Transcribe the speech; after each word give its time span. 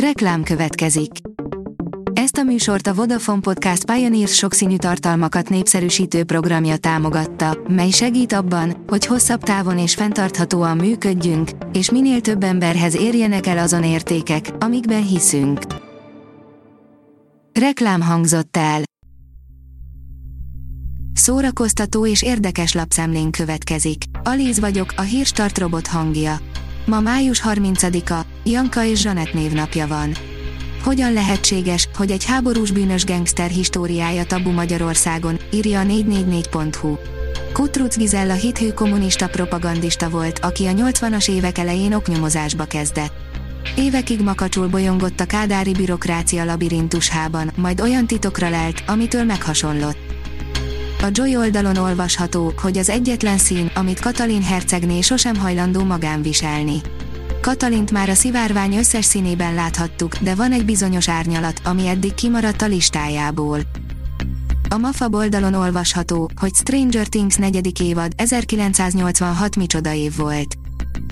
Reklám 0.00 0.42
következik. 0.42 1.10
Ezt 2.12 2.36
a 2.36 2.42
műsort 2.42 2.86
a 2.86 2.94
Vodafone 2.94 3.40
Podcast 3.40 3.84
Pioneers 3.84 4.34
sokszínű 4.34 4.76
tartalmakat 4.76 5.48
népszerűsítő 5.48 6.24
programja 6.24 6.76
támogatta, 6.76 7.58
mely 7.68 7.90
segít 7.90 8.32
abban, 8.32 8.84
hogy 8.86 9.06
hosszabb 9.06 9.42
távon 9.42 9.78
és 9.78 9.94
fenntarthatóan 9.94 10.76
működjünk, 10.76 11.50
és 11.72 11.90
minél 11.90 12.20
több 12.20 12.42
emberhez 12.42 12.96
érjenek 12.96 13.46
el 13.46 13.58
azon 13.58 13.84
értékek, 13.84 14.50
amikben 14.58 15.06
hiszünk. 15.06 15.60
Reklám 17.60 18.00
hangzott 18.00 18.56
el. 18.56 18.82
Szórakoztató 21.12 22.06
és 22.06 22.22
érdekes 22.22 22.72
lapszemlén 22.72 23.30
következik. 23.30 24.04
Alíz 24.22 24.60
vagyok, 24.60 24.92
a 24.96 25.02
hírstart 25.02 25.58
robot 25.58 25.86
hangja. 25.86 26.36
Ma 26.86 27.00
május 27.00 27.42
30-a, 27.44 28.35
Janka 28.48 28.84
és 28.84 29.00
Zsanett 29.00 29.32
névnapja 29.32 29.86
van. 29.86 30.16
Hogyan 30.82 31.12
lehetséges, 31.12 31.88
hogy 31.96 32.10
egy 32.10 32.24
háborús 32.24 32.70
bűnös 32.70 33.04
gangster 33.04 33.50
históriája 33.50 34.24
tabu 34.24 34.50
Magyarországon, 34.50 35.38
írja 35.52 35.80
a 35.80 35.84
444.hu. 35.84 36.96
Kutruc 37.52 37.96
Gizella 37.96 38.32
hithű 38.32 38.70
kommunista 38.70 39.28
propagandista 39.28 40.08
volt, 40.08 40.38
aki 40.38 40.66
a 40.66 40.72
80-as 40.72 41.30
évek 41.30 41.58
elején 41.58 41.92
oknyomozásba 41.92 42.64
kezdett. 42.64 43.12
Évekig 43.76 44.20
makacsul 44.20 44.68
bolyongott 44.68 45.20
a 45.20 45.26
kádári 45.26 45.72
bürokrácia 45.72 46.44
labirintushában, 46.44 47.52
majd 47.56 47.80
olyan 47.80 48.06
titokra 48.06 48.48
lelt, 48.48 48.82
amitől 48.86 49.24
meghasonlott. 49.24 49.98
A 51.02 51.08
Joy 51.10 51.36
oldalon 51.36 51.76
olvasható, 51.76 52.52
hogy 52.62 52.78
az 52.78 52.88
egyetlen 52.88 53.38
szín, 53.38 53.70
amit 53.74 54.00
Katalin 54.00 54.42
hercegné 54.42 55.00
sosem 55.00 55.36
hajlandó 55.36 55.84
magán 55.84 56.22
viselni. 56.22 56.80
Katalint 57.46 57.90
már 57.90 58.08
a 58.08 58.14
szivárvány 58.14 58.76
összes 58.76 59.04
színében 59.04 59.54
láthattuk, 59.54 60.16
de 60.16 60.34
van 60.34 60.52
egy 60.52 60.64
bizonyos 60.64 61.08
árnyalat, 61.08 61.60
ami 61.64 61.86
eddig 61.86 62.14
kimaradt 62.14 62.62
a 62.62 62.66
listájából. 62.66 63.60
A 64.68 64.76
MAFA 64.76 65.08
oldalon 65.10 65.54
olvasható, 65.54 66.30
hogy 66.36 66.54
Stranger 66.54 67.06
Things 67.06 67.36
negyedik 67.36 67.80
évad 67.80 68.12
1986 68.16 69.56
micsoda 69.56 69.92
év 69.92 70.16
volt. 70.16 70.54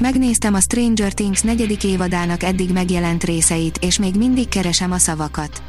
Megnéztem 0.00 0.54
a 0.54 0.60
Stranger 0.60 1.12
Things 1.12 1.40
negyedik 1.40 1.84
évadának 1.84 2.42
eddig 2.42 2.72
megjelent 2.72 3.24
részeit, 3.24 3.78
és 3.78 3.98
még 3.98 4.14
mindig 4.14 4.48
keresem 4.48 4.92
a 4.92 4.98
szavakat. 4.98 5.62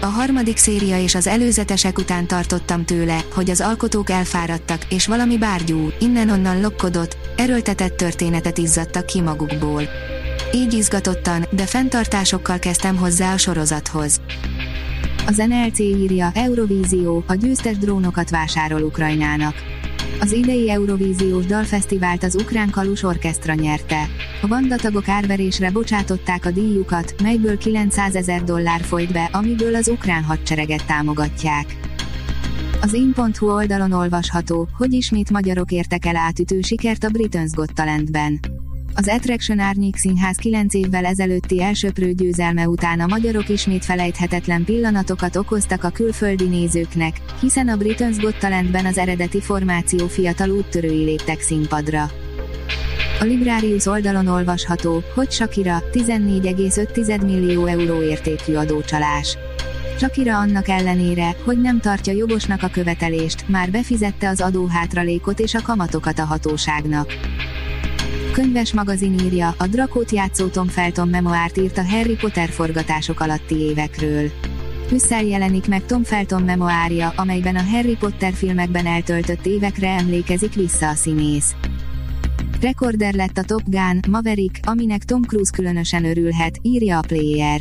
A 0.00 0.06
harmadik 0.06 0.56
széria 0.56 1.02
és 1.02 1.14
az 1.14 1.26
előzetesek 1.26 1.98
után 1.98 2.26
tartottam 2.26 2.84
tőle, 2.84 3.24
hogy 3.34 3.50
az 3.50 3.60
alkotók 3.60 4.10
elfáradtak, 4.10 4.86
és 4.88 5.06
valami 5.06 5.38
bárgyú, 5.38 5.88
innen-onnan 6.00 6.60
lokkodott, 6.60 7.16
erőltetett 7.40 7.96
történetet 7.96 8.58
izzadtak 8.58 9.06
ki 9.06 9.20
magukból. 9.20 9.82
Így 10.54 10.72
izgatottan, 10.72 11.46
de 11.50 11.66
fenntartásokkal 11.66 12.58
kezdtem 12.58 12.96
hozzá 12.96 13.32
a 13.32 13.36
sorozathoz. 13.36 14.20
Az 15.26 15.36
NLC 15.36 15.78
írja, 15.78 16.30
Eurovízió, 16.34 17.24
a 17.26 17.34
győztes 17.34 17.78
drónokat 17.78 18.30
vásárol 18.30 18.82
Ukrajnának. 18.82 19.54
Az 20.20 20.32
idei 20.32 20.70
Eurovíziós 20.70 21.46
dalfesztivált 21.46 22.22
az 22.22 22.34
Ukrán 22.34 22.70
Kalus 22.70 23.02
Orkesztra 23.02 23.54
nyerte. 23.54 24.08
A 24.42 24.46
bandatagok 24.46 25.08
árverésre 25.08 25.70
bocsátották 25.70 26.44
a 26.44 26.50
díjukat, 26.50 27.14
melyből 27.22 27.58
900 27.58 28.14
ezer 28.14 28.44
dollár 28.44 28.80
folyt 28.80 29.12
be, 29.12 29.28
amiből 29.32 29.74
az 29.74 29.88
ukrán 29.88 30.22
hadsereget 30.22 30.86
támogatják. 30.86 31.66
Az 32.82 32.92
in.hu 32.92 33.50
oldalon 33.50 33.92
olvasható, 33.92 34.68
hogy 34.76 34.92
ismét 34.92 35.30
magyarok 35.30 35.70
értek 35.70 36.06
el 36.06 36.16
átütő 36.16 36.60
sikert 36.60 37.04
a 37.04 37.08
Britain's 37.08 37.50
Got 37.54 37.74
Talentben. 37.74 38.40
Az 38.94 39.08
Attraction 39.08 39.58
Árnyék 39.58 39.96
Színház 39.96 40.36
9 40.36 40.74
évvel 40.74 41.04
ezelőtti 41.04 41.62
elsöprő 41.62 42.12
győzelme 42.12 42.68
után 42.68 43.00
a 43.00 43.06
magyarok 43.06 43.48
ismét 43.48 43.84
felejthetetlen 43.84 44.64
pillanatokat 44.64 45.36
okoztak 45.36 45.84
a 45.84 45.88
külföldi 45.88 46.48
nézőknek, 46.48 47.20
hiszen 47.40 47.68
a 47.68 47.76
Britain's 47.76 48.16
Got 48.20 48.38
Talentben 48.38 48.86
az 48.86 48.98
eredeti 48.98 49.40
formáció 49.40 50.06
fiatal 50.06 50.50
úttörői 50.50 51.04
léptek 51.04 51.40
színpadra. 51.40 52.10
A 53.20 53.24
Librarius 53.24 53.86
oldalon 53.86 54.26
olvasható, 54.26 55.02
hogy 55.14 55.30
Shakira 55.30 55.82
14,5 55.92 57.24
millió 57.24 57.66
euró 57.66 58.02
értékű 58.02 58.54
adócsalás. 58.54 59.38
Shakira 60.00 60.38
annak 60.38 60.68
ellenére, 60.68 61.36
hogy 61.44 61.60
nem 61.60 61.80
tartja 61.80 62.12
jogosnak 62.12 62.62
a 62.62 62.68
követelést, 62.68 63.48
már 63.48 63.70
befizette 63.70 64.28
az 64.28 64.40
adóhátralékot 64.40 65.40
és 65.40 65.54
a 65.54 65.62
kamatokat 65.62 66.18
a 66.18 66.24
hatóságnak. 66.24 67.12
Könyves 68.32 68.72
magazin 68.72 69.18
írja, 69.18 69.54
a 69.58 69.66
Drakót 69.66 70.10
játszó 70.10 70.46
Tom 70.46 70.66
Felton 70.66 71.08
memoárt 71.08 71.56
írt 71.56 71.78
a 71.78 71.84
Harry 71.84 72.16
Potter 72.16 72.48
forgatások 72.48 73.20
alatti 73.20 73.54
évekről. 73.54 74.30
Ősszel 74.92 75.24
jelenik 75.24 75.68
meg 75.68 75.84
Tom 75.86 76.02
Felton 76.02 76.42
memoárja, 76.42 77.12
amelyben 77.16 77.56
a 77.56 77.62
Harry 77.62 77.96
Potter 77.96 78.32
filmekben 78.32 78.86
eltöltött 78.86 79.46
évekre 79.46 79.88
emlékezik 79.88 80.54
vissza 80.54 80.88
a 80.88 80.94
színész. 80.94 81.54
Rekorder 82.60 83.14
lett 83.14 83.38
a 83.38 83.42
Top 83.42 83.62
Gun, 83.66 84.00
Maverick, 84.10 84.60
aminek 84.62 85.04
Tom 85.04 85.22
Cruise 85.22 85.52
különösen 85.54 86.04
örülhet, 86.04 86.58
írja 86.62 86.98
a 86.98 87.04
Player. 87.06 87.60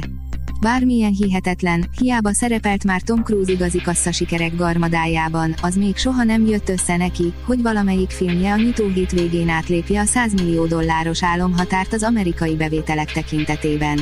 Bármilyen 0.62 1.14
hihetetlen, 1.14 1.86
hiába 1.98 2.34
szerepelt 2.34 2.84
már 2.84 3.02
Tom 3.02 3.24
Cruise 3.24 3.52
igazi 3.52 3.82
sikerek 4.12 4.56
garmadájában, 4.56 5.56
az 5.62 5.76
még 5.76 5.98
soha 5.98 6.24
nem 6.24 6.46
jött 6.46 6.70
össze 6.70 6.98
neki, 6.98 7.34
hogy 7.46 7.62
valamelyik 7.62 8.10
filmje 8.10 8.54
a 8.54 8.56
nyitó 8.56 8.86
végén 9.12 9.50
átlépje 9.50 10.00
a 10.00 10.06
100 10.06 10.34
millió 10.34 10.66
dolláros 10.66 11.24
álomhatárt 11.24 11.94
az 11.94 12.04
amerikai 12.04 12.56
bevételek 12.56 13.12
tekintetében. 13.12 14.00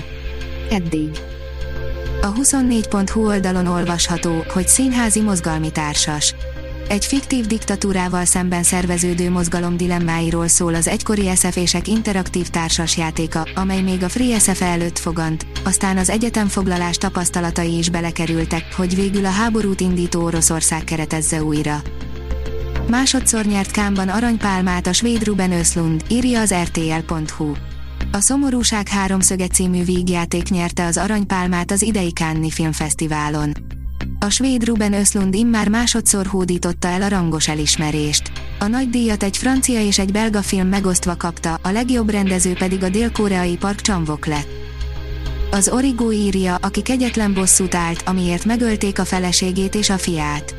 Eddig. 0.69 1.09
A 2.21 2.33
24.hu 2.33 3.25
oldalon 3.25 3.67
olvasható, 3.67 4.43
hogy 4.53 4.67
színházi 4.67 5.21
mozgalmi 5.21 5.71
társas. 5.71 6.35
Egy 6.87 7.05
fiktív 7.05 7.45
diktatúrával 7.45 8.25
szemben 8.25 8.63
szerveződő 8.63 9.29
mozgalom 9.29 9.77
dilemmáiról 9.77 10.47
szól 10.47 10.75
az 10.75 10.87
egykori 10.87 11.35
SF-ések 11.35 11.87
interaktív 11.87 12.49
társasjátéka, 12.49 13.47
amely 13.55 13.81
még 13.81 14.03
a 14.03 14.09
Free 14.09 14.39
SF 14.39 14.61
előtt 14.61 14.97
fogant, 14.99 15.45
aztán 15.63 15.97
az 15.97 16.09
egyetemfoglalás 16.09 16.97
tapasztalatai 16.97 17.77
is 17.77 17.89
belekerültek, 17.89 18.73
hogy 18.75 18.95
végül 18.95 19.25
a 19.25 19.29
háborút 19.29 19.79
indító 19.79 20.23
Oroszország 20.23 20.83
keretezze 20.83 21.43
újra. 21.43 21.81
Másodszor 22.89 23.45
nyert 23.45 23.71
Kámban 23.71 24.09
aranypálmát 24.09 24.87
a 24.87 24.93
svéd 24.93 25.23
Ruben 25.23 25.51
Östlund, 25.51 26.03
írja 26.09 26.41
az 26.41 26.53
rtl.hu. 26.53 27.51
A 28.11 28.19
Szomorúság 28.19 28.87
háromszöge 28.87 29.47
című 29.47 29.83
vígjáték 29.83 30.49
nyerte 30.49 30.85
az 30.85 30.97
aranypálmát 30.97 31.71
az 31.71 31.81
idei 31.81 32.11
Cannes 32.11 32.53
Filmfesztiválon. 32.53 33.66
A 34.19 34.29
svéd 34.29 34.65
Ruben 34.65 34.93
Östlund 34.93 35.33
immár 35.33 35.67
másodszor 35.67 36.25
hódította 36.25 36.87
el 36.87 37.01
a 37.01 37.07
rangos 37.07 37.47
elismerést. 37.47 38.31
A 38.59 38.67
nagy 38.67 38.89
díjat 38.89 39.23
egy 39.23 39.37
francia 39.37 39.81
és 39.81 39.99
egy 39.99 40.11
belga 40.11 40.41
film 40.41 40.67
megosztva 40.67 41.15
kapta, 41.15 41.59
a 41.63 41.69
legjobb 41.69 42.09
rendező 42.09 42.53
pedig 42.53 42.83
a 42.83 42.89
dél-koreai 42.89 43.57
Park 43.57 43.81
chan 43.81 44.19
lett. 44.25 44.47
Az 45.51 45.69
Origo 45.69 46.11
írja, 46.11 46.55
aki 46.55 46.81
kegyetlen 46.81 47.33
bosszút 47.33 47.75
állt, 47.75 48.03
amiért 48.05 48.45
megölték 48.45 48.99
a 48.99 49.05
feleségét 49.05 49.75
és 49.75 49.89
a 49.89 49.97
fiát. 49.97 50.55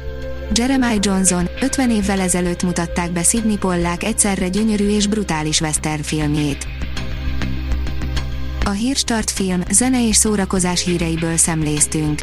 Jeremiah 0.55 0.99
Johnson 1.01 1.49
50 1.61 1.91
évvel 1.91 2.21
ezelőtt 2.21 2.63
mutatták 2.63 3.13
be 3.13 3.23
Sidney 3.23 3.57
Pollack 3.57 4.05
egyszerre 4.05 4.49
gyönyörű 4.49 4.89
és 4.89 5.07
brutális 5.07 5.61
western 5.61 6.03
filmjét. 6.03 6.67
A 8.65 8.71
Hírstart 8.71 9.31
film, 9.31 9.63
zene 9.71 10.07
és 10.07 10.17
szórakozás 10.17 10.85
híreiből 10.85 11.37
szemléztünk. 11.37 12.23